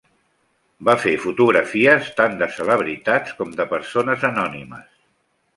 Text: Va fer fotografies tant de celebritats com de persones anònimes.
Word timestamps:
Va 0.87 0.95
fer 1.01 1.13
fotografies 1.25 2.09
tant 2.21 2.35
de 2.41 2.49
celebritats 2.57 3.39
com 3.43 3.55
de 3.61 3.71
persones 3.75 4.29
anònimes. 4.35 4.91